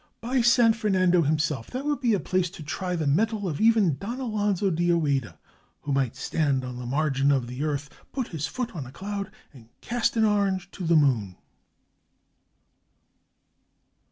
[0.19, 1.69] By San Fernando, himself!
[1.69, 5.37] that would be a place to try the metal of even Don Alonzo de Ojeda,
[5.81, 9.29] who might stand on the margin of the earth, put his foot on a cloud,
[9.53, 11.35] and cast an orange to the moon!"